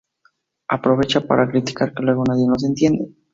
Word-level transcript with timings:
Aprovecha 0.67 1.27
para 1.27 1.47
criticar 1.47 1.93
que 1.93 2.01
luego 2.01 2.23
nadie 2.23 2.47
los 2.47 2.63
entiende. 2.63 3.13